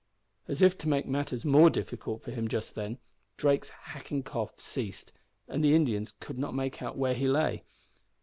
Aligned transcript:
As 0.47 0.63
if 0.63 0.79
to 0.79 0.89
make 0.89 1.05
matters 1.07 1.45
more 1.45 1.69
difficult 1.69 2.23
for 2.23 2.31
him 2.31 2.47
just 2.47 2.73
then, 2.73 2.97
Drake's 3.37 3.69
hacking 3.69 4.23
cough 4.23 4.59
ceased, 4.59 5.11
and 5.47 5.63
the 5.63 5.75
Indian 5.75 6.07
could 6.19 6.39
not 6.39 6.55
make 6.55 6.81
out 6.81 6.97
where 6.97 7.13
he 7.13 7.27
lay. 7.27 7.63